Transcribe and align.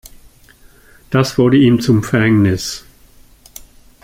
Das 1.11 1.37
wurde 1.37 1.57
ihnen 1.57 1.79
zum 1.79 2.01
Verhängnis. 2.03 2.85